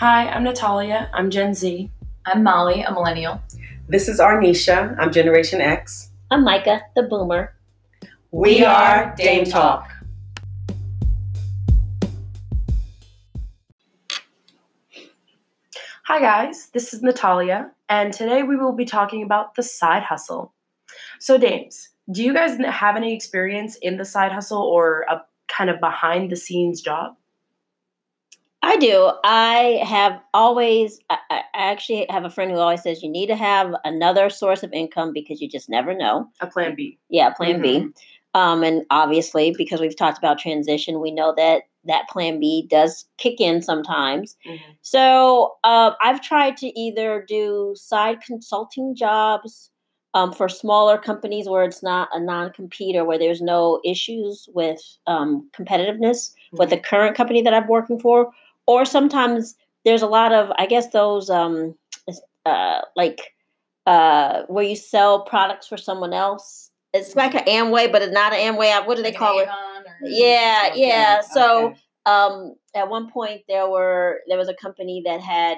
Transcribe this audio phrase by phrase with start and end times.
[0.00, 1.10] Hi, I'm Natalia.
[1.12, 1.90] I'm Gen Z.
[2.24, 3.42] I'm Molly, a millennial.
[3.88, 4.94] This is Arnisha.
[4.96, 6.12] I'm Generation X.
[6.30, 7.52] I'm Micah, the boomer.
[8.30, 9.90] We, are Dame Talk.
[16.04, 16.68] Hi, guys.
[16.72, 20.54] This is Natalia, and today we will be talking about the side hustle.
[21.18, 25.68] So, Dames, do you guys have any experience in the side hustle or a kind
[25.68, 27.17] of behind the scenes job?
[28.68, 29.10] I do.
[29.24, 33.34] I have always, I, I actually have a friend who always says you need to
[33.34, 36.28] have another source of income because you just never know.
[36.40, 36.98] A plan B.
[37.08, 37.88] Yeah, plan B.
[38.34, 43.06] Um, and obviously, because we've talked about transition, we know that that plan B does
[43.16, 44.36] kick in sometimes.
[44.46, 44.72] Mm-hmm.
[44.82, 49.70] So uh, I've tried to either do side consulting jobs
[50.12, 54.46] um, for smaller companies where it's not a non compete or where there's no issues
[54.52, 58.30] with um, competitiveness with the current company that I'm working for.
[58.68, 61.74] Or sometimes there's a lot of, I guess, those um,
[62.44, 63.34] uh, like
[63.86, 66.70] uh, where you sell products for someone else.
[66.92, 68.86] It's like an Amway, but it's not an Amway.
[68.86, 69.48] What do they call it?
[70.02, 71.22] Yeah, Okay, yeah.
[71.22, 71.80] So okay.
[72.04, 75.56] um, at one point there were there was a company that had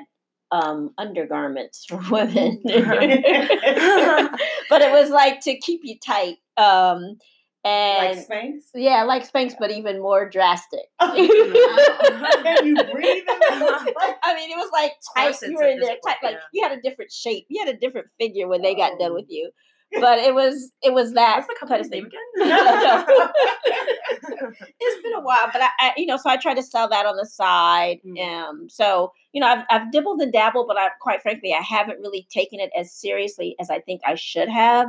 [0.53, 2.73] um, undergarments for women, but
[4.81, 6.37] it was like to keep you tight.
[6.57, 7.19] Um,
[7.65, 8.61] and Like Spanx?
[8.75, 10.81] yeah, like Spanx, but even more drastic.
[11.01, 11.17] Can
[12.67, 13.25] you breathe?
[13.29, 15.25] I mean, it was like tight.
[15.33, 16.03] corsets You were in there tight.
[16.05, 16.41] point, Like yeah.
[16.53, 17.47] you had a different shape.
[17.49, 19.15] You had a different figure when they got done Oh.
[19.15, 19.51] with you.
[19.93, 23.31] But it was it was that What's the kind company's of name again?
[24.81, 27.07] it's been a while, but I, I, you know, so I tried to sell that
[27.07, 27.99] on the side.
[28.07, 28.21] Mm.
[28.49, 31.99] Um, so you know, I've I've dibbled and dabbled, but I quite frankly, I haven't
[32.01, 34.89] really taken it as seriously as I think I should have,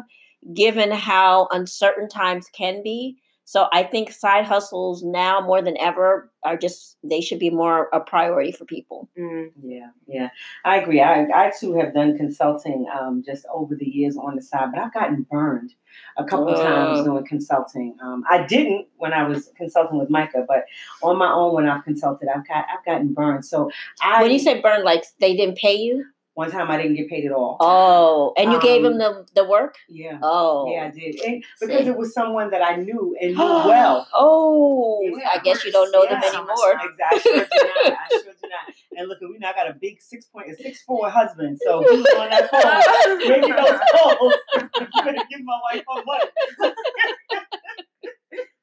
[0.53, 3.17] given how uncertain times can be.
[3.51, 7.89] So I think side hustles now more than ever are just they should be more
[7.91, 9.09] a priority for people.
[9.19, 9.51] Mm.
[9.61, 10.29] Yeah, yeah,
[10.63, 11.01] I agree.
[11.01, 14.79] I, I too have done consulting um, just over the years on the side, but
[14.79, 15.73] I've gotten burned
[16.17, 17.97] a couple of times doing consulting.
[18.01, 20.63] Um, I didn't when I was consulting with Micah, but
[21.03, 23.43] on my own when I've consulted, I've got I've gotten burned.
[23.43, 23.69] So
[24.01, 26.05] I when you say burn, like they didn't pay you.
[26.33, 27.57] One time I didn't get paid at all.
[27.59, 29.75] Oh, and you gave them Um, the the work.
[29.89, 31.89] Yeah, Oh, yeah, I did, and because See.
[31.89, 34.07] it was someone that I knew and knew well.
[34.13, 36.73] Oh, Yeah, I guess you don't know them Yeah, anymore.
[36.89, 37.09] Exactly.
[37.09, 37.47] I sure do not.
[37.93, 38.73] I sure do not.
[38.97, 41.59] And look, we now got a big six point six four husband.
[41.63, 43.19] So who's on that phone?
[43.29, 44.33] Making those calls.
[44.55, 44.69] you
[45.03, 46.31] better give my wife her money.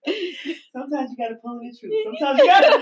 [0.72, 1.92] Sometimes you gotta pull the truth.
[2.04, 2.78] Sometimes you gotta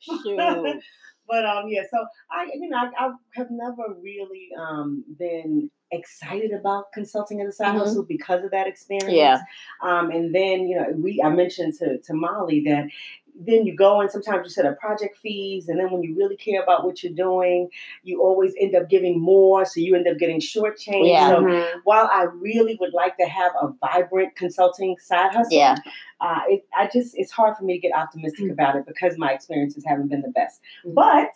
[0.00, 0.82] Shoot.
[1.28, 6.52] But um yeah, so I you know, I, I have never really um been excited
[6.52, 7.78] about consulting as a side Mhm.
[7.78, 9.12] hustle because of that experience.
[9.12, 9.40] Yeah.
[9.82, 12.86] Um, and then, you know, we I mentioned to, to Molly that
[13.38, 16.36] then you go and sometimes you set up project fees, and then when you really
[16.36, 17.68] care about what you're doing,
[18.02, 21.08] you always end up giving more, so you end up getting shortchanged.
[21.08, 21.28] Yeah.
[21.28, 21.80] So Mhm.
[21.84, 25.76] while I really would like to have a vibrant consulting side hustle, Yeah.
[26.20, 28.52] uh, it, I just it's hard for me to get optimistic Mm.
[28.52, 30.62] about it because my experiences haven't been the best.
[30.84, 30.94] Mm.
[30.94, 31.30] But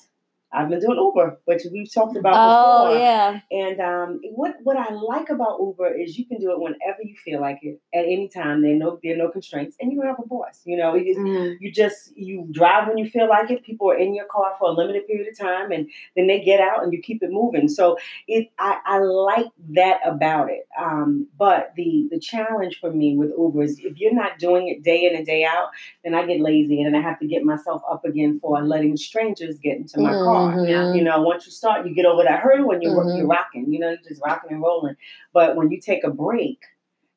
[0.53, 2.99] I've been doing Uber, which we've talked about Oh before.
[2.99, 3.41] yeah.
[3.53, 7.15] And um, what what I like about Uber is you can do it whenever you
[7.25, 8.63] feel like it, at any time.
[8.63, 10.61] There are no there are no constraints, and you don't have a boss.
[10.65, 11.57] You know, you, Mm.
[11.61, 13.63] you just you drive when you feel like it.
[13.65, 16.61] People are in your car for a limited period of time, and then they get
[16.61, 17.69] out, and you keep it moving.
[17.69, 17.97] So
[18.27, 20.67] it I, I like that about it.
[20.79, 24.83] Um, but the the challenge for me with Uber is if you're not doing it
[24.83, 25.69] day in and day out,
[26.05, 28.97] then I get lazy, and then I have to get myself up again for letting
[28.97, 30.40] strangers get into my car.
[30.49, 30.97] Mhm.
[30.97, 33.17] You know, once you start, you get over that hurdle and you're Mhm.
[33.19, 33.73] you're rocking.
[33.73, 34.97] You know, you're just rocking and rolling.
[35.33, 36.61] But when you take a break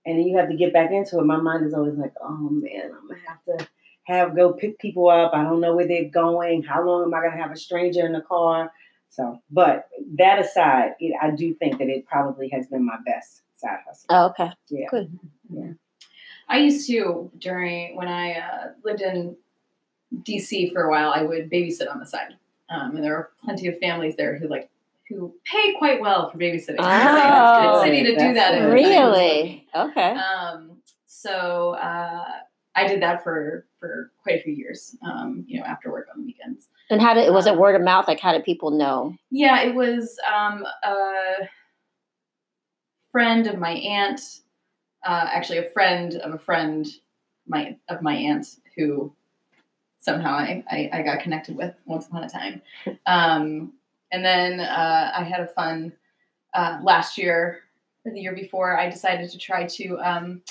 [0.06, 2.50] and then you have to get back into it, my mind is always like, oh
[2.50, 3.68] man, I'm gonna have to
[4.04, 5.34] have go pick people up.
[5.34, 6.64] I don't know where they're going.
[6.64, 8.72] How long am I gonna have a stranger in the car?
[9.10, 13.44] So, but that aside, it, I do think that it probably has been my best
[13.58, 14.08] side hustle.
[14.10, 14.52] Oh, okay.
[14.70, 14.88] Yeah.
[14.90, 15.20] Good.
[16.50, 19.38] I used to during when I uh, lived in
[20.24, 21.12] DC for a while.
[21.16, 22.36] I would babysit on the side,
[22.74, 24.70] um, and there are plenty of families there who like
[25.10, 26.78] who pay quite well for babysitting.
[26.80, 27.84] Oh.
[27.84, 28.72] it's a good city to do that.
[28.72, 29.68] Really?
[29.76, 30.12] Okay.
[30.12, 32.26] Um, so uh,
[32.76, 34.96] I did that for for quite a few years.
[35.04, 36.68] Um, you know, after work on the weekends.
[36.90, 38.08] And how did it was it word of mouth?
[38.08, 39.16] Like how did people know?
[39.30, 41.50] Yeah, it was um, a
[43.12, 44.20] friend of my aunt,
[45.06, 46.88] uh, actually a friend of a friend
[47.48, 49.14] my of my aunt who
[50.04, 52.62] somehow I, I, I got connected with once upon a time.
[53.06, 53.72] Um,
[54.12, 55.94] and then uh, I had a fun
[56.54, 57.62] uh, last year
[58.06, 58.78] or the year before.
[58.78, 60.42] I decided to try to um,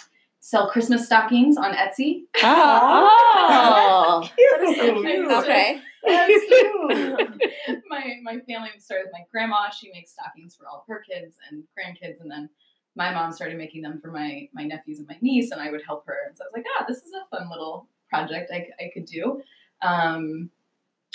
[0.40, 2.22] sell Christmas stockings on Etsy.
[2.42, 4.28] Oh.
[4.38, 5.30] That is so cute.
[5.30, 5.80] okay.
[6.06, 7.82] That's cute.
[7.88, 9.70] my my family started with my grandma.
[9.70, 12.48] She makes stockings for all of her kids and grandkids, and then
[12.94, 15.82] my mom started making them for my my nephews and my niece, and I would
[15.84, 16.16] help her.
[16.26, 19.06] And so I was like, ah, this is a fun little project I, I could
[19.06, 19.42] do.
[19.80, 20.50] Um,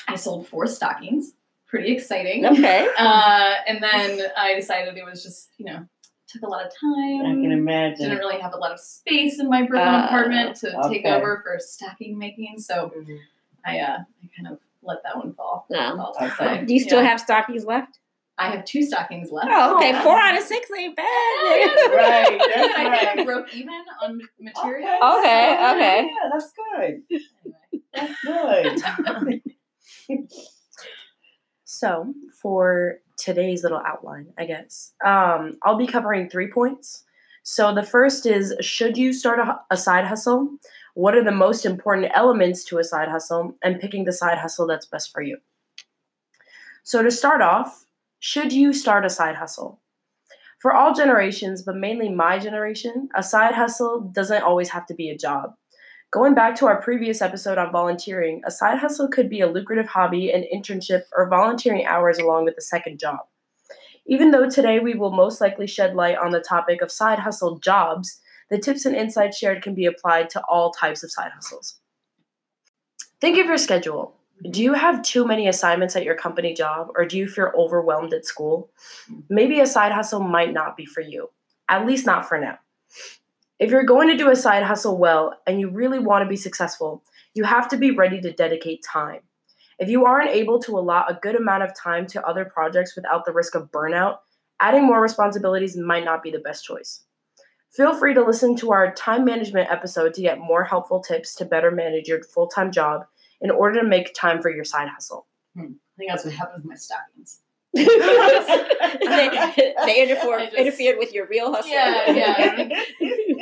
[0.08, 1.34] I sold four stockings.
[1.68, 2.46] Pretty exciting.
[2.46, 2.88] Okay.
[2.98, 5.86] Uh, and then I decided it was just you know
[6.28, 7.22] took a lot of time.
[7.26, 8.10] I can imagine.
[8.10, 11.42] Didn't really have a lot of space in my Brooklyn Uh, apartment to take over
[11.44, 12.92] for stocking making, so
[13.66, 15.66] I uh, I kind of let that one fall.
[15.70, 15.96] No.
[15.98, 16.66] fall Okay.
[16.66, 17.10] Do you still Yeah.
[17.10, 18.00] have stockings left?
[18.40, 19.50] I have two stockings left.
[19.52, 19.94] Oh, okay.
[19.96, 21.06] Oh, Four out of six ain't bad.
[21.06, 23.20] Oh, Right, that's I think right.
[23.20, 23.74] I broke even
[24.04, 24.90] on ma- material.
[25.20, 26.10] Okay, so, okay.
[26.12, 27.22] Yeah, that's good.
[27.94, 28.76] Anyway.
[28.76, 29.42] That's good.
[31.70, 37.04] So, for today's little outline, I guess, um, I'll be covering three points.
[37.44, 40.50] So, the first is Should you start a, a side hustle?
[40.94, 43.58] What are the most important elements to a side hustle?
[43.62, 45.40] And picking the side hustle that's best for you.
[46.84, 47.86] So, to start off,
[48.20, 49.80] should you start a side hustle?
[50.60, 55.10] For all generations, but mainly my generation, a side hustle doesn't always have to be
[55.10, 55.54] a job.
[56.12, 59.88] Going back to our previous episode on volunteering, a side hustle could be a lucrative
[59.88, 63.20] hobby, an internship, or volunteering hours along with a second job.
[64.08, 67.60] Even though today we will most likely shed light on the topic of side hustle
[67.60, 71.80] jobs, the tips and insights shared can be applied to all types of side hustles.
[73.22, 74.17] Think of your schedule.
[74.44, 78.14] Do you have too many assignments at your company job, or do you feel overwhelmed
[78.14, 78.70] at school?
[79.30, 81.30] Maybe a side hustle might not be for you,
[81.70, 82.60] at least not for now.
[83.60, 86.36] If you're going to do a side hustle well and you really want to be
[86.36, 87.04] successful,
[87.34, 89.22] you have to be ready to dedicate time.
[89.80, 93.26] If you aren't able to allot a good amount of time to other projects without
[93.26, 94.18] the risk of burnout,
[94.60, 97.04] adding more responsibilities might not be the best choice.
[97.72, 101.46] Feel free to listen to our time management episode to get more helpful tips to
[101.46, 103.06] better manage your full time job
[103.42, 105.28] in order to make time for your side hustle.
[105.58, 105.62] I
[105.98, 107.42] think that's what happened with my stockings.
[107.74, 107.84] they,
[109.86, 111.70] they interfered, just- interfered with your real hustle.
[111.72, 112.36] Yeah, yeah.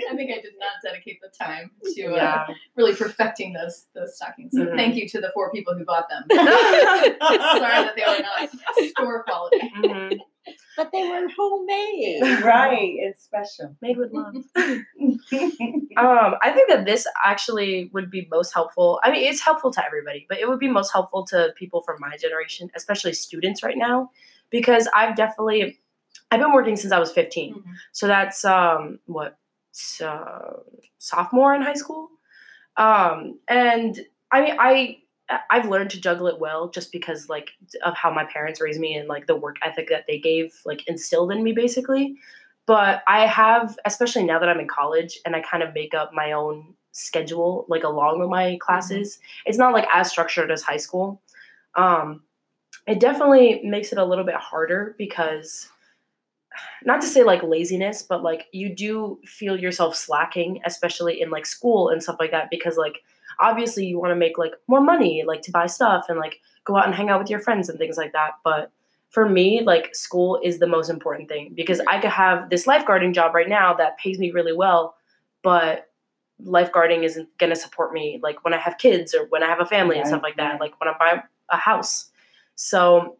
[0.07, 2.47] I think, I did not dedicate the time to uh, Yeah.
[2.75, 4.51] really perfecting those those stockings.
[4.53, 4.75] So Mhm.
[4.75, 6.23] thank you to the four people who bought them.
[6.31, 6.47] Sorry
[7.19, 8.49] that they were not
[8.89, 9.59] store quality.
[9.77, 10.19] Mhm.
[10.77, 12.21] But they were homemade.
[12.43, 13.75] right, it's special.
[13.81, 14.35] Made with love.
[15.97, 18.99] Um, I think that this actually would be most helpful.
[19.01, 22.01] I mean, it's helpful to everybody, but it would be most helpful to people from
[22.01, 24.11] my generation, especially students right now,
[24.49, 25.79] because I've definitely
[26.31, 27.53] I've been working since I was 15.
[27.53, 27.63] Mhm.
[27.93, 29.37] So that's um what
[30.03, 30.53] uh,
[30.97, 32.09] sophomore in high school.
[32.77, 33.97] Um, and
[34.31, 34.97] I mean, I
[35.49, 37.51] I've learned to juggle it well just because like
[37.83, 40.87] of how my parents raised me and like the work ethic that they gave like
[40.87, 42.15] instilled in me basically
[42.65, 46.11] but I have, especially now that I'm in college and I kind of make up
[46.13, 49.19] my own schedule like along with my classes.
[49.45, 51.21] It's not like as structured as high school.
[51.75, 52.23] Um,
[52.87, 55.69] it definitely makes it a little bit harder because,
[56.85, 61.45] not to say like laziness, but like you do feel yourself slacking, especially in like
[61.45, 63.03] school and stuff like that, because like
[63.39, 66.77] obviously you want to make like more money, like to buy stuff and like go
[66.77, 68.31] out and hang out with your friends and things like that.
[68.43, 68.71] But
[69.09, 73.13] for me, like school is the most important thing because I could have this lifeguarding
[73.13, 74.95] job right now that pays me really well,
[75.43, 75.89] but
[76.43, 79.61] lifeguarding isn't going to support me like when I have kids or when I have
[79.61, 80.59] a family and stuff like that, right.
[80.59, 82.09] like when I buy a house.
[82.55, 83.17] So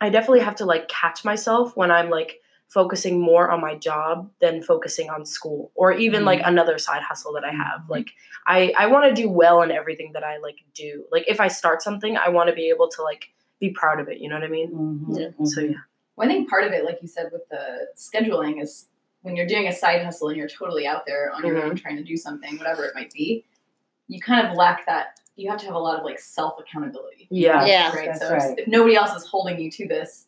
[0.00, 4.30] I definitely have to like catch myself when I'm like focusing more on my job
[4.40, 7.82] than focusing on school or even like another side hustle that I have.
[7.82, 7.88] Mhm.
[7.88, 8.10] Like
[8.46, 11.04] I I want to do well in everything that I like do.
[11.12, 13.28] Like if I start something, I want to be able to like
[13.60, 14.70] be proud of it, you know what I mean?
[14.72, 15.28] Mhm, Yeah.
[15.40, 15.46] mhm.
[15.46, 15.74] So yeah.
[16.16, 18.86] Well, I think part of it, like you said, with the scheduling is
[19.22, 21.96] when you're doing a side hustle and you're totally out there on your own trying
[21.96, 23.44] to do something, whatever it might be,
[24.08, 25.18] you kind of lack that.
[25.36, 27.28] You have to have a lot of like self accountability.
[27.30, 27.64] Yeah.
[27.66, 27.94] Yeah.
[27.94, 28.06] Right.
[28.06, 28.58] That's so if- right.
[28.58, 30.26] if nobody else is holding you to this,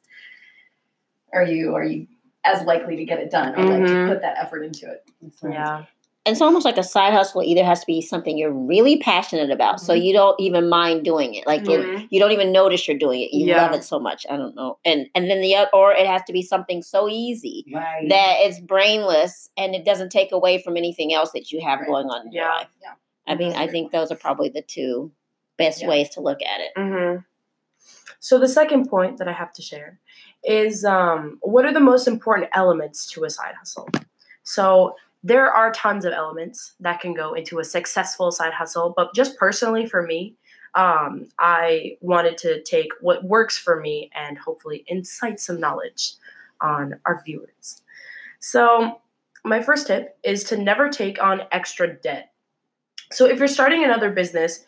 [1.33, 2.07] are you are you
[2.55, 4.09] as likely to get it done or like to Mhm.
[4.09, 5.05] put that effort into it?
[5.23, 5.55] That's right.
[5.55, 5.85] Yeah.
[6.26, 9.50] And it's almost like a side hustle either has to be something you're really passionate
[9.50, 10.02] about, so Mhm.
[10.05, 11.47] you don't even mind doing it.
[11.47, 12.07] Like it, Mhm.
[12.11, 13.33] you don't even notice you're doing it.
[13.33, 13.62] You Yeah.
[13.62, 14.26] love it so much.
[14.28, 14.78] I don't know.
[14.85, 18.07] And and then the oth- or it has to be something so easy Right.
[18.11, 21.88] that it's brainless and it doesn't take away from anything else that you have Right.
[21.88, 22.50] going on in your Yeah.
[22.50, 22.69] life.
[22.83, 22.93] Yeah.
[23.26, 25.12] I mean, I think those are probably the two
[25.57, 25.88] best Yeah.
[25.88, 26.73] ways to look at it.
[26.76, 27.17] hmm
[28.21, 29.99] So the second point that I have to share
[30.49, 33.87] is um, what are the most important elements to a side hustle?
[34.45, 39.14] So there are tons of elements that can go into a successful side hustle, but
[39.14, 40.37] just personally for me,
[40.75, 46.14] um, I wanted to take what works for me and hopefully incite some knowledge
[46.62, 47.83] on our viewers.
[48.40, 49.00] So
[49.45, 52.33] my first tip is to never take on extra debt.
[53.12, 54.64] So if you're starting another business,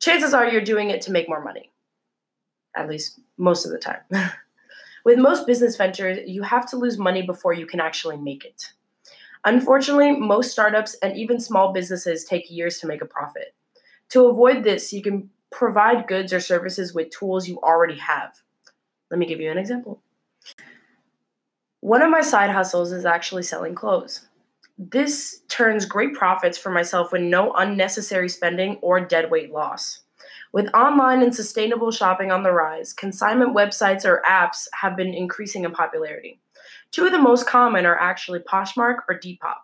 [0.00, 1.70] chances are you're doing it to make more money.
[2.74, 4.00] at least most of the time.
[5.04, 8.72] With most business ventures, you have to lose money before you can actually make it.
[9.44, 13.54] Unfortunately, most startups and even small businesses take years to make a profit.
[14.10, 18.34] To avoid this, you can provide goods or services with tools you already have.
[19.10, 20.02] Let me give you an example.
[21.80, 24.28] One of my side hustles is actually selling clothes.
[24.78, 30.00] This turns great profits for myself with no unnecessary spending or deadweight loss.
[30.52, 35.64] With online and sustainable shopping on the rise, consignment websites or apps have been increasing
[35.64, 36.40] in popularity.
[36.90, 39.62] Two of the most common are actually Poshmark or Depop.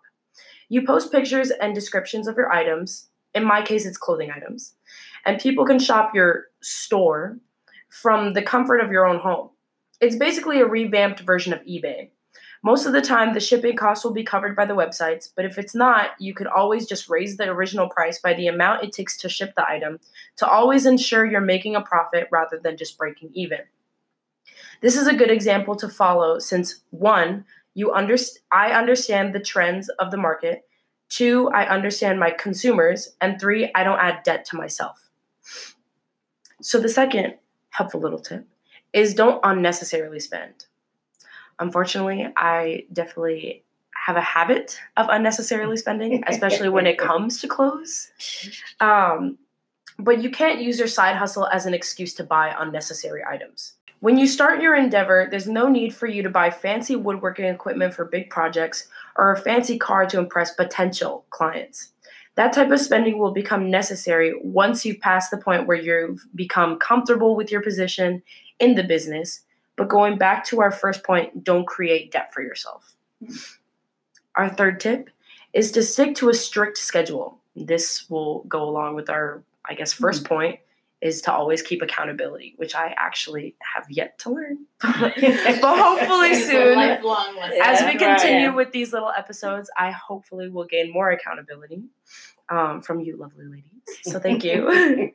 [0.69, 3.09] You post pictures and descriptions of your items.
[3.35, 4.75] In my case, it's clothing items.
[5.25, 7.39] And people can shop your store
[7.89, 9.51] from the comfort of your own home.
[10.01, 12.11] It's basically a revamped version of eBay.
[12.63, 15.59] Most of the time, the shipping costs will be covered by the websites, but if
[15.59, 19.17] it's not, you could always just raise the original price by the amount it takes
[19.19, 20.01] to ship the item
[20.37, 23.61] to always ensure you're making a profit rather than just breaking even.
[24.81, 27.45] This is a good example to follow since one,
[27.75, 28.17] you under,
[28.51, 30.67] I understand the trends of the market,
[31.09, 35.11] two, I understand my consumers, and three, I don't add debt to myself.
[36.63, 37.35] So the second
[37.71, 38.47] helpful little tip
[38.93, 40.67] is don't unnecessarily spend.
[41.59, 43.65] Unfortunately, I definitely
[44.07, 48.11] have a habit of unnecessarily spending, especially when it comes to clothes.
[48.81, 49.39] Um,
[49.99, 53.75] but you can't use your side hustle as an excuse to buy unnecessary items.
[54.01, 57.95] When you start your endeavor, there's no need for you to buy fancy woodworking equipment
[57.95, 61.93] for big projects or a fancy car to impress potential clients.
[62.35, 66.79] That type of spending will become necessary once you pass the point where you've become
[66.79, 68.23] comfortable with your position
[68.61, 69.41] in the business
[69.77, 72.95] but going back to our first point, don't create debt for yourself.
[74.35, 75.11] Our third tip
[75.53, 77.39] is to stick to a strict schedule.
[77.55, 80.25] This will go along with our, I guess, 1st mm-hmm.
[80.25, 80.61] point
[81.03, 84.67] is to always keep accountability, which I actually have yet to learn.
[84.81, 85.13] but
[85.63, 91.83] hopefully soon, as we continue with these little episodes, I hopefully will gain more accountability
[92.49, 93.65] um, from you, lovely ladies.
[94.03, 95.13] So thank you.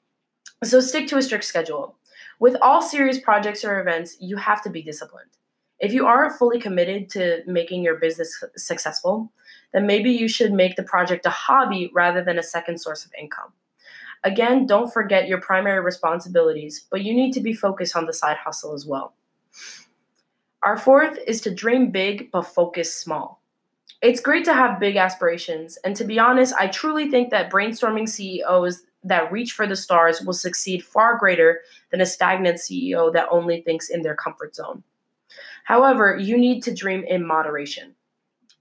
[0.64, 1.96] so stick to a strict schedule.
[2.38, 5.30] With all serious projects or events, you have to be disciplined.
[5.80, 9.32] If you aren't fully committed to making your business successful,
[9.72, 13.12] then maybe you should make the project a hobby rather than a second source of
[13.20, 13.52] income.
[14.24, 18.36] Again, don't forget your primary responsibilities, but you need to be focused on the side
[18.36, 19.14] hustle as well.
[20.62, 23.40] Our fourth is to dream big but focus small.
[24.02, 28.08] It's great to have big aspirations, and to be honest, I truly think that brainstorming
[28.08, 33.28] CEOs that reach for the stars will succeed far greater than a stagnant CEO that
[33.30, 34.82] only thinks in their comfort zone.
[35.64, 37.94] However, you need to dream in moderation.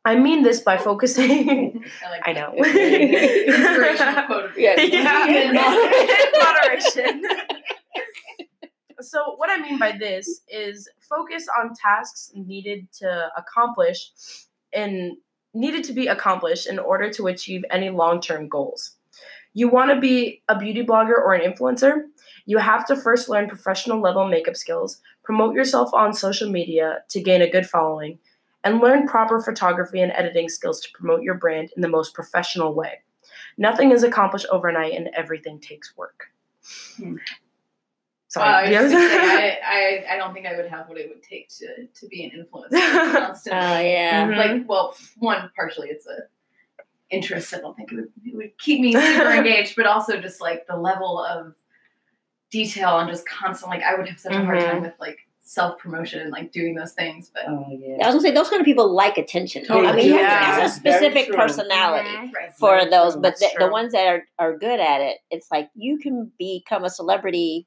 [0.04, 1.84] I mean this by focusing.
[2.06, 2.54] I, like I know.
[4.58, 4.76] yeah.
[6.44, 7.24] moderation.
[9.02, 14.12] so, what I mean by this is focus on tasks needed to accomplish
[14.74, 15.18] and
[15.54, 18.97] needed to be accomplished in order to achieve any long-term goals
[19.58, 22.04] you want to be a beauty blogger or an influencer,
[22.46, 27.20] you have to first learn professional level makeup skills, promote yourself on social media to
[27.20, 28.20] gain a good following,
[28.64, 32.76] and learn proper photography and editing skills to promote your brand in the most professional
[32.76, 33.00] way.
[33.58, 36.26] Nothing is accomplished overnight and everything takes work.
[36.98, 37.16] Hmm.
[38.28, 38.76] Sorry.
[38.76, 38.96] Uh, I, say,
[39.64, 42.26] I, I, I, don't think I would have what it would take to, to be
[42.26, 43.60] an influencer constantly.
[43.60, 44.34] Oh, yeah.
[44.38, 44.68] Like, mm-hmm.
[44.68, 46.28] well, one, partially it's a
[47.10, 47.54] interests.
[47.54, 50.68] I don't think it would, it would keep me super engaged, but also just like
[50.68, 51.54] the level of
[52.52, 53.70] detail and just constant.
[53.70, 54.84] Like I would have such a hard time mm-hmm.
[54.84, 57.32] with like self promotion and like doing those things.
[57.34, 58.04] But oh, yeah.
[58.04, 59.66] I was gonna say those kind of people like attention.
[59.66, 59.88] Totally.
[59.88, 60.66] I mean, yeah.
[60.66, 62.52] a specific personality mm-hmm.
[62.58, 63.22] for Very those, true.
[63.22, 66.84] but the, the, ones that are are good at it, it's like you can become
[66.84, 67.66] a celebrity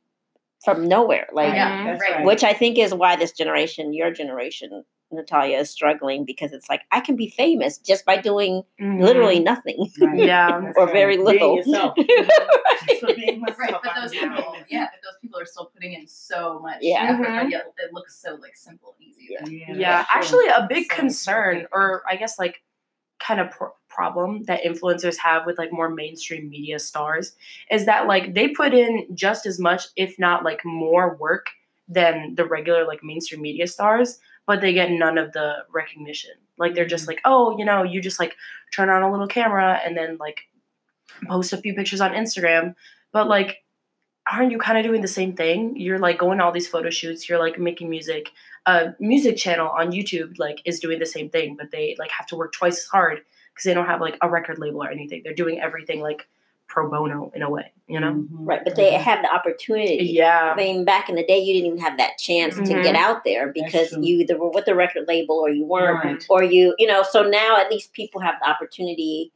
[0.65, 2.25] from nowhere, like yeah, right.
[2.25, 6.83] which I think is why this generation, your generation, Natalia is struggling because it's like
[6.93, 9.01] I can be famous just by doing mm-hmm.
[9.01, 9.91] literally nothing.
[10.01, 10.19] Right.
[10.19, 10.73] Yeah.
[10.77, 11.57] or very little.
[11.67, 11.97] right.
[13.03, 13.75] right.
[13.83, 17.11] But those people, yeah, but those people are still putting in so much yeah.
[17.11, 17.45] effort, mm-hmm.
[17.45, 19.29] but yet it looks so like simple and easy.
[19.31, 19.47] Yeah.
[19.47, 19.77] Yeah.
[19.77, 20.07] yeah.
[20.13, 22.63] Actually a big so concern or I guess like
[23.19, 27.35] kind of pro- problem that influencers have with like more mainstream media stars
[27.71, 31.47] is that like they put in just as much if not like more work
[31.89, 36.33] than the regular like mainstream media stars but they get none of the recognition.
[36.59, 37.11] Like they're just mm-hmm.
[37.11, 38.35] like, oh, you know, you just like
[38.73, 40.41] turn on a little camera and then like
[41.29, 42.75] post a few pictures on Instagram.
[43.13, 43.63] But like,
[44.29, 45.77] aren't you kind of doing the same thing?
[45.77, 48.31] You're like going to all these photo shoots, you're like making music.
[48.67, 52.27] A music channel on YouTube like is doing the same thing, but they like have
[52.27, 53.21] to work twice as hard
[53.55, 55.21] because they don't have like a record label or anything.
[55.23, 56.27] They're doing everything like
[56.71, 58.13] pro bono in a way, you know?
[58.13, 58.29] Mhm.
[58.31, 59.99] Right, but they have the opportunity.
[60.07, 60.53] Yeah.
[60.53, 62.83] I mean, back in the day, you didn't even have that chance to Mhm.
[62.83, 66.27] get out there because you either were with the record label or you weren't, Right.
[66.31, 67.03] or you, you know.
[67.03, 69.33] So now at least people have the opportunity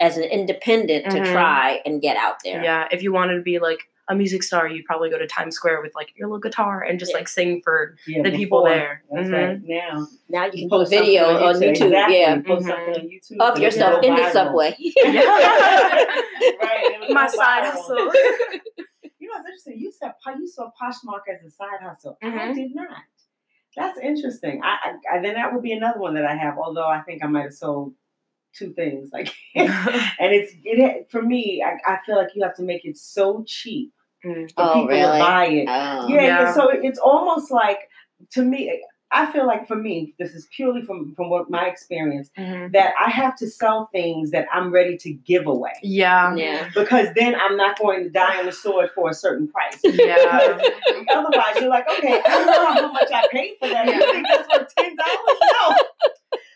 [0.00, 1.10] as an independent Mhm.
[1.24, 2.62] to try and get out there.
[2.64, 2.88] Yeah.
[2.90, 3.80] If you wanted to be like
[4.10, 6.98] a music star, you'd probably go to Times Square with like your little guitar and
[6.98, 7.18] just Yeah.
[7.18, 9.02] like sing for Yeah, the people there.
[9.12, 9.32] That's Mhm.
[9.34, 9.60] right.
[9.62, 12.18] Now Now you can you put a post something video on YouTube, Exactly.
[12.20, 12.68] yeah, You post Mhm.
[12.70, 14.74] something on YouTube of yourself go in the subway.
[16.62, 17.06] right.
[17.10, 17.96] My side hustle.
[19.18, 19.78] you know, it's interesting.
[19.78, 22.18] You said you saw Poshmark as a side hustle.
[22.22, 22.54] I Mhm.
[22.54, 22.88] did not.
[23.76, 24.60] That's interesting.
[24.64, 24.76] I,
[25.12, 26.58] I, I then that would be another one that I have.
[26.58, 27.94] Although I think I might have sold
[28.54, 29.10] two things.
[29.12, 29.70] Like, and
[30.32, 31.62] it's it for me.
[31.64, 33.92] I, I feel like you have to make it so cheap
[34.24, 34.50] Mm.
[34.52, 35.02] for Oh, people really?
[35.12, 35.66] to buy it.
[35.68, 36.08] Oh.
[36.08, 36.26] Yeah, yeah.
[36.26, 36.52] Yeah.
[36.54, 37.78] So it's almost like
[38.32, 38.82] to me.
[39.10, 42.72] I feel like for me, this is purely from from what my experience Mhm.
[42.72, 46.34] that I have to sell things that I'm ready to give away Yeah.
[46.34, 46.68] Yeah.
[46.74, 49.80] because then I'm not going to die on the sword for a certain price.
[49.82, 50.58] Yeah.
[51.10, 53.86] Otherwise, you're like, okay, I don't know how much I paid for that.
[53.86, 55.38] You think that's worth ten dollars?
[55.52, 55.76] No.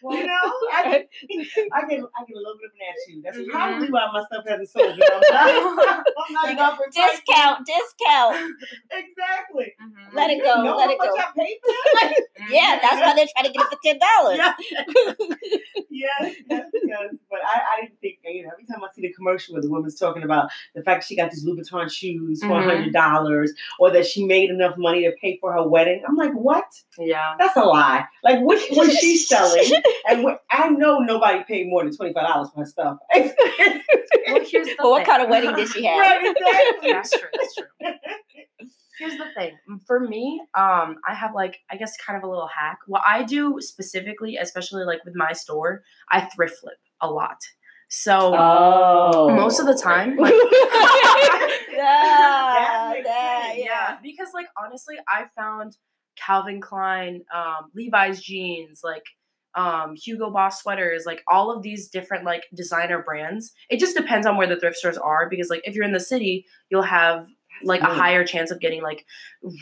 [0.02, 1.08] You know, I get,
[1.72, 3.22] I get, I get a little bit of an attitude.
[3.24, 3.50] That's Mhm.
[3.50, 4.96] probably why my stuff hasn't sold.
[4.96, 6.06] because I'm not,
[6.44, 7.20] I'm not for prices.
[7.26, 8.52] Discount, discount.
[8.90, 9.74] Exactly.
[9.80, 10.14] Mhm.
[10.14, 11.16] Let it go, know let how it much go.
[11.16, 12.14] I paid for that?
[12.50, 14.38] Yeah, that's why they're trying to get it for ten dollars.
[14.38, 14.52] Yeah.
[15.90, 17.14] yes, yes, yes.
[17.30, 19.70] But I, I didn't think, you know, every time I see the commercial where the
[19.70, 22.64] woman's talking about the fact she got these Louboutin shoes for Mhm.
[22.64, 26.32] hundred dollars, or that she made enough money to pay for her wedding, I'm like,
[26.32, 26.64] what?
[26.98, 27.34] Yeah.
[27.38, 28.04] That's a lie.
[28.22, 29.70] Like, what was she selling?
[30.08, 32.98] And I know nobody paid more than twenty five dollars for her stuff.
[34.28, 35.06] Well, here's the But what thing.
[35.06, 35.98] kind of wedding did she have?
[35.98, 36.92] right, exactly.
[36.92, 37.28] That's true.
[37.38, 37.66] That's true.
[38.98, 39.58] Here's the thing.
[39.86, 42.78] For me, um, I have like I guess kind of a little hack.
[42.86, 47.38] What I do specifically, especially like with my store, I thrift flip a lot.
[47.88, 50.32] So Oh, most of the time, like
[51.72, 53.52] yeah, makes yeah, yeah.
[53.56, 55.76] yeah, because like honestly, I found
[56.16, 59.04] Calvin Klein, um, Levi's jeans, like
[59.54, 63.52] um, Hugo Boss sweaters, like all of these different like designer brands.
[63.70, 66.00] It just depends on where the thrift stores are because like if you're in the
[66.00, 67.26] city, you'll have
[67.62, 69.04] like a higher chance of getting like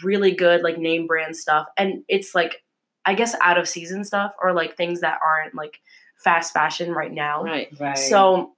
[0.02, 2.62] really good like name brand stuff and it's like
[3.04, 5.80] I guess out of season stuff or like things that aren't like
[6.22, 7.42] fast fashion right now.
[7.42, 7.68] Right.
[7.78, 7.98] Right.
[7.98, 8.52] So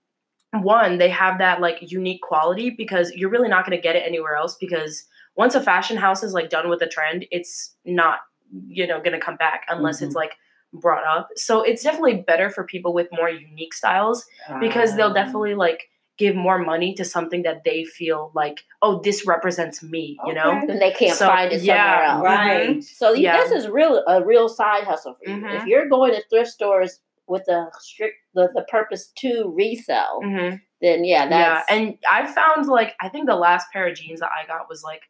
[0.52, 4.02] one, they have that like unique quality because you're really not going to get it
[4.06, 5.04] anywhere else because
[5.36, 8.18] once a fashion house is like done with a trend, it's not
[8.66, 10.36] you know going to come back unless it's like
[10.72, 11.28] brought up.
[11.36, 14.24] So it's definitely better for people with more unique styles
[14.60, 19.00] because they'll Um, definitely like give more money to something that they feel like, oh,
[19.00, 20.52] this represents me, you know?
[20.68, 22.38] And they can't So, find it yeah, somewhere else.
[22.46, 22.82] Right.
[22.84, 23.36] So Yeah.
[23.38, 25.36] this is real a real side hustle for you.
[25.36, 25.54] Mhm.
[25.60, 30.60] If you're going to thrift stores with the strict the, the purpose to resell, Mhm.
[30.80, 34.20] then yeah, that's yeah, and I found like I think the last pair of jeans
[34.20, 35.02] that I got was like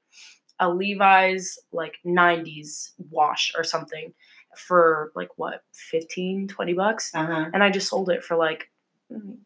[0.61, 4.12] a Levi's like 90s wash or something
[4.57, 7.47] for like what 15 20 bucks Uh-huh.
[7.55, 8.71] and I just sold it for like
[9.11, 9.37] mm,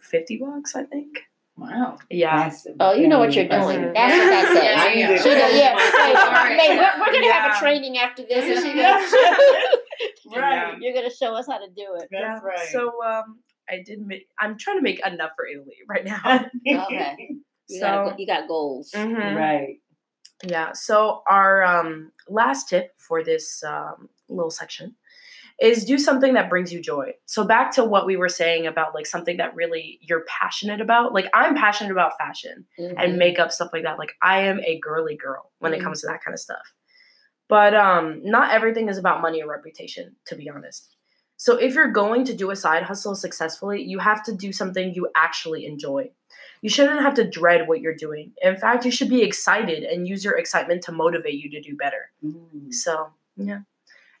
[0.00, 1.18] 50 bucks I think.
[1.58, 1.98] Wow.
[2.08, 2.48] Yeah.
[2.48, 3.92] That's Oh, you know what you're doing.
[3.92, 4.94] That's what that says.
[4.96, 5.16] Yeah, yeah.
[5.18, 6.26] She go, yeah.
[6.26, 6.58] Alright.
[6.58, 10.78] Babe, we're, we're gonna have a training after this, and she goes, Right.
[10.80, 12.40] "You're gonna show us how to do it." Yeah.
[12.40, 12.58] Right.
[12.70, 16.46] So um I did make I'm trying to make enough for Italy right now.
[16.66, 17.28] Okay.
[17.68, 18.90] You so got you got goals.
[18.94, 19.36] mhm.
[19.36, 19.76] Right.
[20.44, 20.72] Yeah.
[20.72, 24.96] So our um, last tip for this um, little section
[25.60, 27.12] is do something that brings you joy.
[27.26, 31.12] So back to what we were saying about like something that really you're passionate about.
[31.12, 32.94] Like I'm passionate about fashion Mhm.
[32.96, 33.98] and makeup stuff like that.
[33.98, 35.76] Like I am a girly girl when Mhm.
[35.76, 36.72] it comes to that kind of stuff.
[37.48, 40.96] But um, not everything is about money or reputation, to be honest.
[41.36, 44.94] So if you're going to do a side hustle successfully, you have to do something
[44.94, 46.12] you actually enjoy.
[46.62, 48.32] You shouldn't have to dread what you're doing.
[48.40, 51.76] In fact, you should be excited and use your excitement to motivate you to do
[51.76, 52.10] better.
[52.24, 52.72] Mm.
[52.72, 53.60] So, yeah.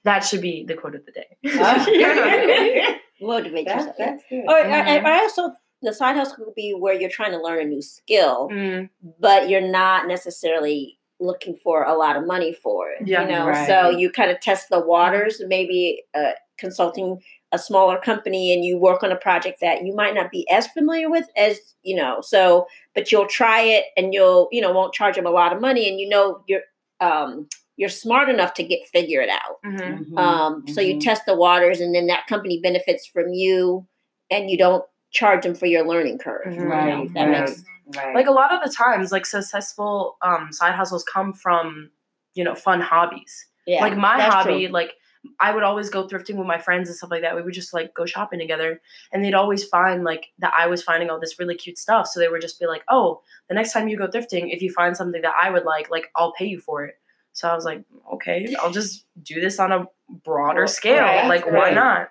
[0.04, 1.36] That should be the quote of the day.
[3.20, 3.96] motivate That's, yourself.
[3.98, 4.44] that's good.
[4.48, 5.04] Or, Mhm.
[5.04, 8.48] or also, the side hustle could be where you're trying to learn a new skill,
[8.50, 8.88] Mm,
[9.20, 13.06] but you're not necessarily looking for a lot of money for it.
[13.06, 13.22] Yeah.
[13.22, 13.66] you know, Right.
[13.66, 17.20] so you kind of test the waters, maybe uh, consulting
[17.52, 20.66] a smaller company, and you work on a project that you might not be as
[20.68, 22.20] familiar with as you know.
[22.22, 25.60] So, but you'll try it, and you'll you know won't charge them a lot of
[25.60, 26.62] money, and you know you're
[27.00, 29.62] um, you're smart enough to get figure it out.
[29.64, 30.06] mhm.
[30.10, 31.00] Mhm, Um, So you mhm.
[31.00, 33.86] test the waters, and then that company benefits from you,
[34.30, 36.46] and you don't charge them for your learning curve.
[36.46, 36.56] Mhm.
[36.60, 37.40] you Right, that right.
[37.48, 37.64] makes
[37.96, 38.14] right.
[38.14, 41.90] Like a lot of the times, like successful um, side hustles come from,
[42.34, 43.46] you know, fun hobbies.
[43.66, 43.80] yeah.
[43.82, 44.72] like my hobby, true.
[44.72, 44.92] like
[45.38, 47.36] I would always go thrifting with my friends and stuff like that.
[47.36, 48.80] We would just like go shopping together,
[49.12, 52.08] and they'd always find like that I was finding all this really cute stuff.
[52.08, 54.72] So they would just be like, "Oh, the next time you go thrifting, if you
[54.72, 56.96] find something that I would like, like I'll pay you for it."
[57.32, 59.86] So I was like, "Okay, I'll just do this on a
[60.24, 61.02] broader scale.
[61.02, 61.74] Right, like, why right.
[61.74, 62.10] not?"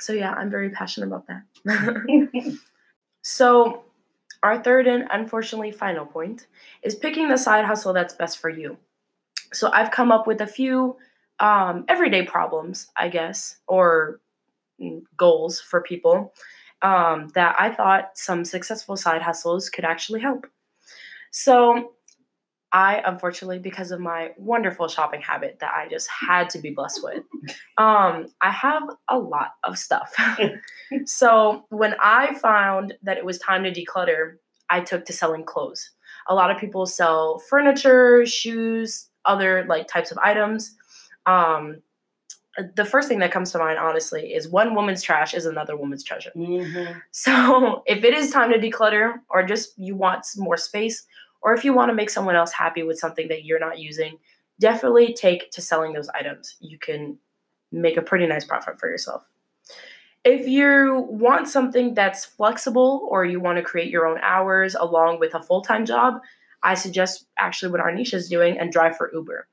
[0.00, 2.58] So yeah, I'm very passionate about that.
[3.22, 3.84] so,
[4.42, 6.46] our third and unfortunately final point
[6.82, 8.76] is picking the side hustle that's best for you.
[9.52, 10.96] So, I've come up with a few
[11.38, 14.20] um, everyday problems, I guess, or
[14.80, 16.32] mm, goals for people
[16.82, 20.46] um, that I thought some successful side hustles could actually help.
[21.30, 21.92] So,
[22.72, 27.00] I unfortunately, because of my wonderful shopping habit that I just had to be blessed
[27.02, 27.22] with,
[27.76, 30.14] um, I have a lot of stuff.
[31.04, 34.36] so when I found that it was time to declutter,
[34.70, 35.90] I took to selling clothes.
[36.28, 40.74] A lot of people sell furniture, shoes, other like types of items.
[41.26, 41.82] Um,
[42.76, 46.04] the first thing that comes to mind, honestly, is one woman's trash is another woman's
[46.04, 46.32] treasure.
[46.36, 47.00] Mhm.
[47.10, 51.06] So if it is time to declutter, or just you want some more space,
[51.42, 54.18] or if you want to make someone else happy with something that you're not using,
[54.60, 56.56] definitely take to selling those items.
[56.60, 57.18] You can
[57.70, 59.24] make a pretty nice profit for yourself.
[60.24, 65.18] If you want something that's flexible or you want to create your own hours along
[65.18, 66.20] with a full time job,
[66.62, 69.48] I suggest actually what Arnisha is doing and drive for Uber.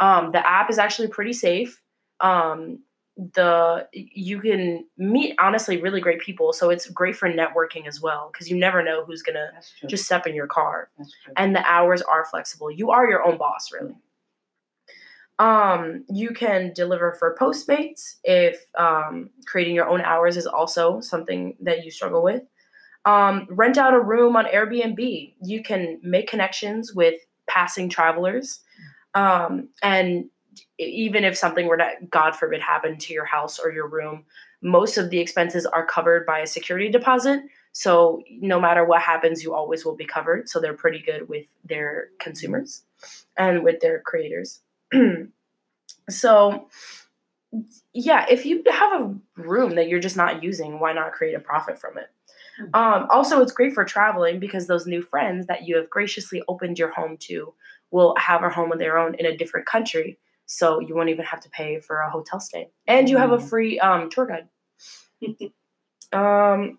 [0.00, 1.80] Um, the app is actually pretty safe.
[2.20, 2.80] Um,
[3.18, 8.30] the you can meet honestly really great people, so it's great for networking as well
[8.32, 9.50] because you never know who's gonna
[9.88, 10.88] just step in your car
[11.36, 12.70] and the hours are flexible.
[12.70, 13.96] You are your own boss, really.
[15.40, 21.56] Um, you can deliver for Postmates if um, creating your own hours is also something
[21.60, 22.42] that you struggle with.
[23.04, 25.34] Um, rent out a room on Airbnb.
[25.42, 28.60] You can make connections with passing travelers.
[29.14, 30.28] Um, and
[30.78, 34.24] even if something were to, God forbid, happen to your house or your room,
[34.60, 37.42] most of the expenses are covered by a security deposit.
[37.72, 40.48] So no matter what happens, you always will be covered.
[40.48, 42.82] So they're pretty good with their consumers
[43.36, 44.60] and with their creators.
[46.10, 46.68] so
[47.92, 51.40] yeah, if you have a room that you're just not using, why not create a
[51.40, 52.10] profit from it?
[52.74, 56.78] Um, also, it's great for traveling because those new friends that you have graciously opened
[56.78, 57.54] your home to
[57.90, 60.18] will have a home of their own in a different country.
[60.50, 63.36] So you won't even have to pay for a hotel stay, and you have a
[63.36, 63.48] Mhm.
[63.48, 64.48] free um, tour guide.
[66.12, 66.78] um,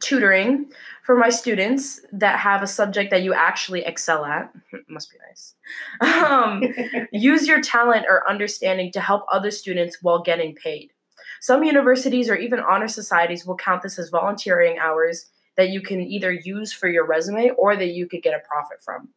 [0.00, 0.70] tutoring
[1.02, 4.52] for my students that have a subject that you actually excel at
[4.88, 5.54] must be nice.
[6.00, 6.62] Um,
[7.12, 10.92] use your talent or understanding to help other students while getting paid.
[11.40, 16.00] Some universities or even honor societies will count this as volunteering hours that you can
[16.00, 19.08] either use for your resume or that you could get a profit from.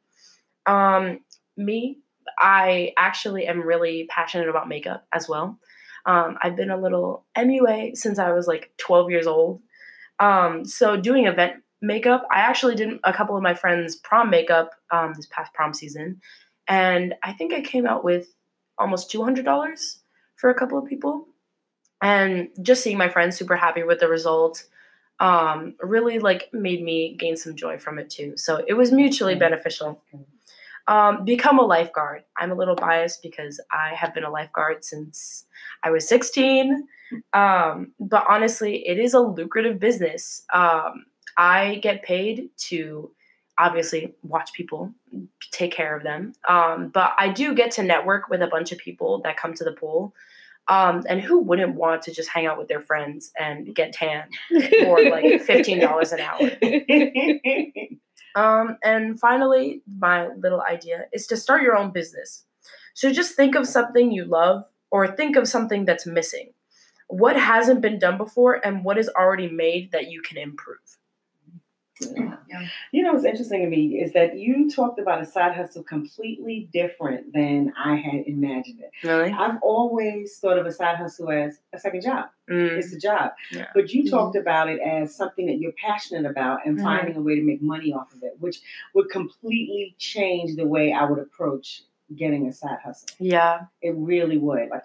[0.66, 1.20] Um,
[1.58, 2.00] me,
[2.38, 5.60] I actually am really passionate about makeup as well.
[6.06, 9.62] Um, I've been a little MUA since I was like 12 years old.
[10.20, 14.72] Um, so doing event makeup, I actually did a couple of my friends' prom makeup
[14.92, 16.22] um, this past prom season,
[16.68, 18.28] and I think I came out with
[18.78, 20.00] almost two hundred dollars
[20.36, 21.28] for a couple of people,
[22.02, 24.64] and just seeing my friends super happy with the result
[25.22, 28.34] um, really like made me gain some joy from it too.
[28.38, 30.04] So it was mutually beneficial.
[30.88, 32.24] Um, become a lifeguard.
[32.38, 35.46] I'm a little biased because I have been a lifeguard since
[35.84, 36.88] I was 16.
[37.34, 40.44] Um, but honestly, it is a lucrative business.
[40.54, 41.06] Um,
[41.38, 43.12] I get paid to
[43.58, 44.94] obviously watch people,
[45.52, 46.34] take care of them.
[46.48, 49.64] Um, but I do get to network with a bunch of people that come to
[49.64, 50.14] the pool.
[50.68, 54.30] Um, and who wouldn't want to just hang out with their friends and get tan
[54.50, 56.52] for like $15 an hour?
[58.36, 62.46] Um, and finally, my little idea is to start your own business.
[62.94, 66.54] So just think of something you love or think of something that's missing.
[67.08, 70.98] What hasn't been done before and what is already made that you can improve?
[72.92, 76.68] You know what's interesting to me is that you talked about a side hustle completely
[76.74, 78.92] different than I had imagined it.
[79.08, 79.32] Really?
[79.32, 82.26] I've always thought of a side hustle as a second job.
[82.50, 83.32] Mm, It's a job.
[83.52, 83.68] Yeah.
[83.74, 86.84] But you talked about it as something that you're passionate about and Mhm.
[86.84, 88.60] finding a way to make money off of it, which
[88.94, 91.84] would completely change the way I would approach
[92.16, 93.08] getting a side hustle.
[93.20, 93.66] yeah.
[93.82, 94.70] It really would.
[94.70, 94.84] Like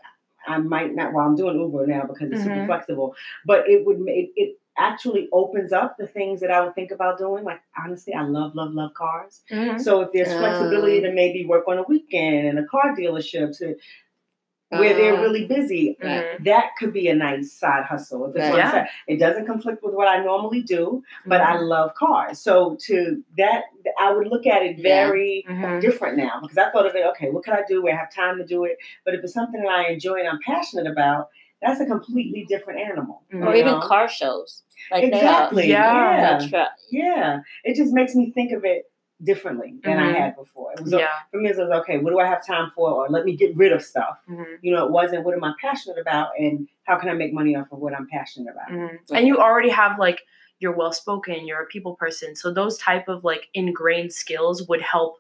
[0.49, 1.13] I might not.
[1.13, 2.67] Well, I'm doing Uber now because it's super Mhm.
[2.67, 6.91] flexible, but it would make it actually opens up the things that I would think
[6.91, 7.45] about doing.
[7.45, 9.43] Like honestly, I love, love, love cars.
[9.51, 9.81] Mhm.
[9.81, 11.09] So if there's flexibility Ah.
[11.09, 13.77] to maybe work on a weekend in a car dealership to
[14.71, 15.97] where they're Uh, really busy.
[16.03, 16.45] Mhm.
[16.45, 18.25] That could be a nice side hustle.
[18.27, 18.47] If it's Right.
[18.51, 18.71] on the Yeah.
[18.73, 18.89] side.
[19.07, 22.41] It doesn't conflict with what I normally do, but I love cars.
[22.41, 23.63] So to that,
[23.97, 24.83] I would look at it Yeah.
[25.07, 25.81] very Mhm.
[25.81, 27.07] different now because I thought of it.
[27.11, 28.77] Okay, what can I do where I have time to do it?
[29.05, 31.29] But if it's something that I enjoy and I'm passionate about,
[31.63, 33.23] that's a completely different animal.
[33.33, 33.47] Mhm.
[33.47, 33.81] or even know?
[33.81, 34.65] car shows.
[34.91, 35.69] Like Exactly.
[35.69, 36.41] Yeah.
[36.51, 36.67] Yeah.
[36.91, 37.41] Yeah.
[37.65, 38.91] It just makes me think of it
[39.25, 40.17] differently than I Mhm.
[40.17, 40.73] had before.
[40.75, 41.09] It was a- Yeah.
[41.31, 41.99] for me, it was okay.
[41.99, 42.91] What do I have time for?
[42.91, 44.19] Or let me get rid of stuff.
[44.29, 44.59] Mhm.
[44.61, 47.57] You know, it wasn't what am I passionate about, and how can I make money
[47.57, 48.69] off of what I'm passionate about.
[48.69, 48.99] Mhm.
[49.15, 50.21] And you already have like
[50.59, 54.81] you're well spoken, you're a people person, so those type of like ingrained skills would
[54.83, 55.19] help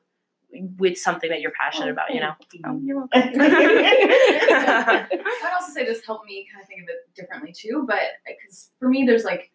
[0.78, 2.10] with something that you're passionate about.
[2.14, 2.32] You know.
[2.66, 3.40] Oh, you're welcome.
[3.40, 5.08] I'd
[5.54, 8.88] also say this helped me kind of think of it differently too, but because for
[8.88, 9.50] me, there's like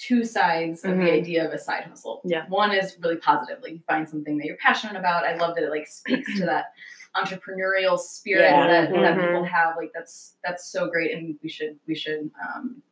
[0.00, 1.04] two sides of Mhm.
[1.04, 2.22] the idea of a side hustle.
[2.24, 2.46] Yeah.
[2.48, 5.24] One is really positive, like you find something that you're passionate about.
[5.24, 6.72] I love that it like speaks to that
[7.16, 8.66] entrepreneurial spirit Yeah.
[8.66, 9.26] that, that Mhm.
[9.26, 9.76] people have.
[9.76, 12.82] Like that's that's so great, and we should we should um,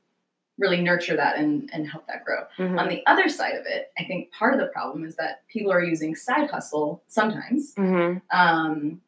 [0.59, 2.45] really nurture that and and help that grow.
[2.59, 2.79] Mhm.
[2.81, 5.73] On the other side of it, I think part of the problem is that people
[5.73, 8.21] are using side hustle sometimes Mhm.
[8.33, 9.01] um,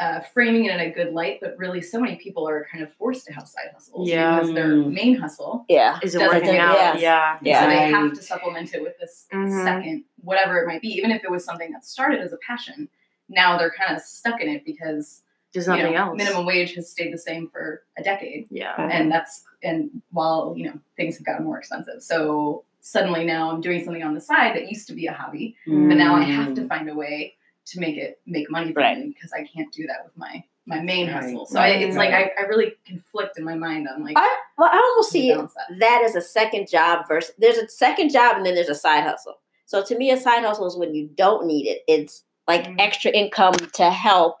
[0.00, 2.90] uh, framing it in a good light, but really, so many people are kind of
[2.94, 4.36] forced to have side hustles Yeah.
[4.40, 4.92] because their Mm.
[4.92, 5.98] main hustle, yeah.
[6.02, 6.74] Is it Doesn't working it- out?
[6.76, 6.96] yeah.
[6.98, 7.38] Yeah.
[7.42, 7.62] Yeah.
[7.62, 9.64] so they have to supplement it with this Mhm.
[9.64, 12.88] second, whatever it might be, even if it was something that started as a passion.
[13.28, 16.16] Now they're kind of stuck in it because There's you know, else.
[16.16, 18.74] minimum wage has stayed the same for a decade, Yeah.
[18.78, 23.60] and that's and while you know things have gotten more expensive, so suddenly now I'm
[23.60, 26.48] doing something on the side that used to be a hobby, but now I have
[26.52, 26.54] Mm.
[26.56, 27.34] to find a way
[27.70, 28.98] to make it make money for Right.
[28.98, 31.22] me because I can't do that with my my main Right.
[31.22, 31.46] hustle.
[31.46, 32.10] So I, it's Right.
[32.12, 35.30] like I, I really conflict in my mind on like I, well, I almost see
[35.30, 35.78] it that.
[35.78, 39.02] that as a second job versus there's a second job and then there's a side
[39.04, 39.40] hustle.
[39.66, 41.82] So to me, a side hustle is when you don't need it.
[41.88, 42.76] It's like Mhm.
[42.78, 44.38] extra income to help,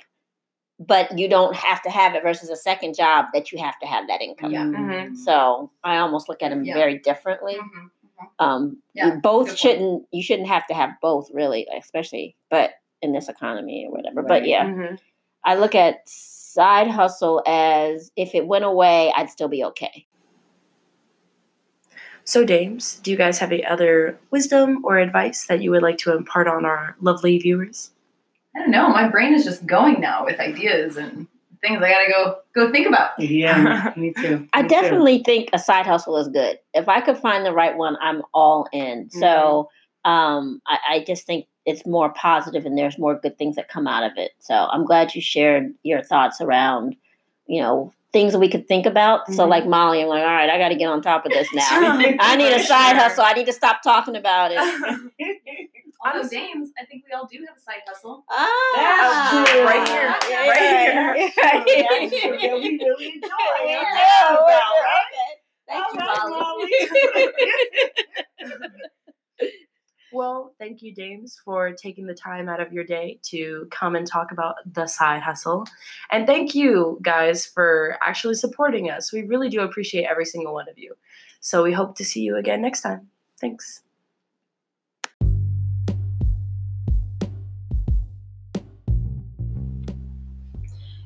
[0.78, 3.86] but you don't have to have it versus a second job that you have to
[3.86, 4.52] have that income.
[4.52, 4.64] Yeah.
[4.64, 5.16] Mhm.
[5.16, 6.74] So I almost look at them Yeah.
[6.74, 7.56] very differently.
[7.56, 7.90] Mhm.
[8.38, 10.06] Um, Yeah, you that's a both shouldn't.
[10.12, 14.22] You shouldn't have to have both, really, especially but in this economy or whatever.
[14.22, 14.46] But Right.
[14.46, 14.98] yeah, Mhm.
[15.44, 20.06] I look at side hustle as if it went away, I'd still be okay.
[22.24, 25.98] So, dames, do you guys have any other wisdom or advice that you would like
[25.98, 27.90] to impart on our lovely viewers?
[28.54, 28.88] I don't know.
[28.88, 31.26] My brain is just going now with ideas and
[31.60, 33.18] things I gotta go go think about.
[33.18, 34.46] Yeah, me too.
[34.52, 34.74] I Me too.
[34.74, 36.58] definitely think a side hustle is good.
[36.74, 39.10] If I could find the right one, I'm all in.
[39.10, 39.68] So
[40.04, 43.86] um, I, I just think it's more positive and there's more good things that come
[43.86, 44.32] out of it.
[44.40, 46.96] So I'm glad you shared your thoughts around,
[47.46, 49.26] you know, things that we could think about.
[49.32, 49.48] So Mhm.
[49.48, 51.68] like Molly, I'm like, all right, I got to get on top of this now.
[52.20, 53.00] I need a side sure.
[53.00, 53.24] hustle.
[53.24, 54.58] I need to stop talking about it.
[54.58, 58.24] Although Honestly- Dames, I think we all do have a side hustle.
[58.30, 59.62] Ah, true.
[59.64, 60.16] Right here.
[60.30, 61.14] Yeah, Right yeah, here.
[61.16, 61.30] yeah.
[61.36, 62.86] That's we really enjoy.
[62.98, 63.20] We
[63.66, 63.84] Yeah.
[64.28, 64.82] do, we About, do.
[64.82, 65.36] right?
[65.68, 67.94] Thank you, All Molly.
[70.90, 74.56] You, Dames, for taking the time out of your day to come and talk about
[74.66, 75.64] the side hustle.
[76.10, 79.12] And thank you, guys, for actually supporting us.
[79.12, 80.94] We really do appreciate every single one of you.
[81.38, 83.08] So we hope to see you again next time.
[83.40, 83.82] Thanks.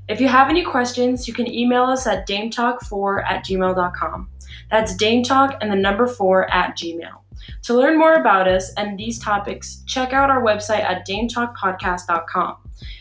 [0.09, 4.29] If you have any questions, you can email us at dametalk4 at gmail.com.
[4.71, 7.24] That's dametalk and the number 4 at gmail.
[7.65, 12.57] To learn more about us and these topics, check out our website at dametalkpodcast.com.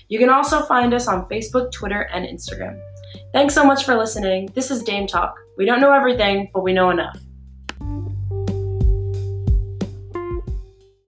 [0.10, 2.79] You can also find us on Facebook, Twitter, and Instagram.
[3.32, 4.49] Thanks so much for listening.
[4.53, 5.36] This is Dame Talk.
[5.58, 7.19] We don't know everything, but we know enough.